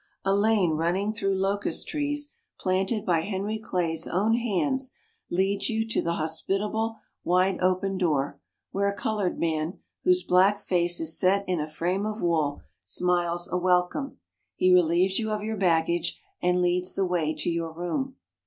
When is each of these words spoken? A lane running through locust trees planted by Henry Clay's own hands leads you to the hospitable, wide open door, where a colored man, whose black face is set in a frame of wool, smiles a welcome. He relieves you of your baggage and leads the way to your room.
A 0.25 0.35
lane 0.35 0.71
running 0.71 1.13
through 1.13 1.35
locust 1.37 1.87
trees 1.87 2.33
planted 2.59 3.05
by 3.05 3.19
Henry 3.21 3.59
Clay's 3.59 4.07
own 4.07 4.33
hands 4.33 4.93
leads 5.29 5.69
you 5.69 5.87
to 5.89 6.01
the 6.01 6.13
hospitable, 6.13 6.97
wide 7.23 7.61
open 7.61 7.99
door, 7.99 8.39
where 8.71 8.89
a 8.89 8.95
colored 8.95 9.37
man, 9.39 9.77
whose 10.03 10.23
black 10.23 10.59
face 10.59 10.99
is 10.99 11.19
set 11.19 11.47
in 11.47 11.59
a 11.59 11.67
frame 11.67 12.07
of 12.07 12.23
wool, 12.23 12.63
smiles 12.83 13.47
a 13.51 13.59
welcome. 13.59 14.17
He 14.55 14.73
relieves 14.73 15.19
you 15.19 15.29
of 15.29 15.43
your 15.43 15.55
baggage 15.57 16.19
and 16.41 16.61
leads 16.61 16.95
the 16.95 17.05
way 17.05 17.35
to 17.35 17.51
your 17.51 17.71
room. 17.71 18.15